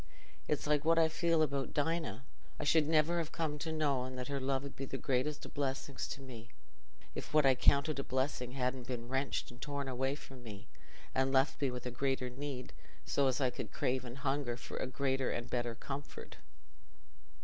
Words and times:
It's 0.47 0.65
like 0.65 0.83
what 0.83 0.97
I 0.97 1.07
feel 1.07 1.43
about 1.43 1.75
Dinah. 1.75 2.23
I 2.59 2.63
should 2.63 2.87
never 2.87 3.23
ha' 3.23 3.31
come 3.31 3.59
to 3.59 3.71
know 3.71 4.09
that 4.15 4.29
her 4.29 4.39
love 4.39 4.65
'ud 4.65 4.75
be 4.75 4.85
the 4.85 4.97
greatest 4.97 5.45
o' 5.45 5.49
blessings 5.51 6.07
to 6.07 6.21
me, 6.21 6.49
if 7.13 7.35
what 7.35 7.45
I 7.45 7.53
counted 7.53 7.99
a 7.99 8.03
blessing 8.03 8.53
hadn't 8.53 8.87
been 8.87 9.07
wrenched 9.09 9.51
and 9.51 9.61
torn 9.61 9.87
away 9.87 10.15
from 10.15 10.41
me, 10.41 10.65
and 11.13 11.31
left 11.31 11.61
me 11.61 11.69
with 11.69 11.85
a 11.85 11.91
greater 11.91 12.31
need, 12.31 12.73
so 13.05 13.27
as 13.27 13.39
I 13.39 13.51
could 13.51 13.71
crave 13.71 14.03
and 14.03 14.17
hunger 14.17 14.57
for 14.57 14.77
a 14.77 14.87
greater 14.87 15.29
and 15.29 15.45
a 15.45 15.49
better 15.51 15.75
comfort." 15.75 16.37